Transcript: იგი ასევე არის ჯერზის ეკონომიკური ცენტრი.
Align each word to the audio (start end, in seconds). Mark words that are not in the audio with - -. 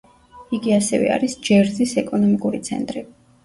იგი 0.57 0.73
ასევე 0.77 1.11
არის 1.17 1.37
ჯერზის 1.51 1.95
ეკონომიკური 2.05 2.65
ცენტრი. 2.73 3.09